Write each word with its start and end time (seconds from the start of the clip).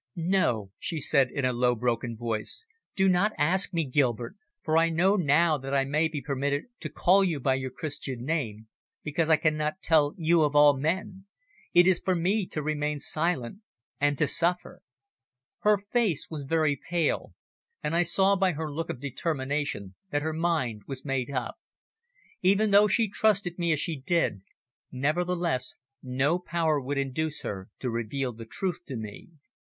"No," 0.15 0.71
she 0.79 0.99
said 0.99 1.29
in 1.29 1.45
a 1.45 1.53
low, 1.53 1.75
broken 1.75 2.17
voice, 2.17 2.65
"do 2.95 3.07
not 3.07 3.33
ask 3.37 3.71
me, 3.71 3.85
Gilbert 3.85 4.35
for 4.63 4.75
I 4.75 4.89
know 4.89 5.15
now 5.15 5.59
that 5.59 5.75
I 5.75 5.85
may 5.85 6.07
be 6.07 6.23
permitted 6.23 6.63
to 6.79 6.89
call 6.89 7.23
you 7.23 7.39
by 7.39 7.53
your 7.53 7.69
Christian 7.69 8.25
name 8.25 8.67
because 9.03 9.29
I 9.29 9.35
cannot 9.35 9.83
tell 9.83 10.15
you 10.17 10.41
of 10.41 10.55
all 10.55 10.75
men. 10.75 11.25
It 11.71 11.85
is 11.85 11.99
for 12.03 12.15
me 12.15 12.47
to 12.47 12.63
remain 12.63 12.97
silent 12.97 13.59
and 13.99 14.17
to 14.17 14.25
suffer." 14.25 14.81
Her 15.59 15.77
face 15.77 16.31
was 16.31 16.45
very 16.45 16.75
pale, 16.89 17.35
and 17.83 17.95
I 17.95 18.01
saw 18.01 18.35
by 18.35 18.53
her 18.53 18.73
look 18.73 18.89
of 18.89 18.99
determination 18.99 19.93
that 20.09 20.23
her 20.23 20.33
mind 20.33 20.81
was 20.87 21.05
made 21.05 21.29
up; 21.29 21.59
even 22.41 22.71
though 22.71 22.87
she 22.87 23.07
trusted 23.07 23.59
me 23.59 23.71
as 23.71 23.79
she 23.79 23.97
did, 23.97 24.41
nevertheless 24.91 25.75
no 26.01 26.39
power 26.39 26.81
would 26.81 26.97
induce 26.97 27.43
her 27.43 27.69
to 27.77 27.91
reveal 27.91 28.33
the 28.33 28.45
truth 28.47 28.79
to 28.87 28.95
me. 28.95 29.29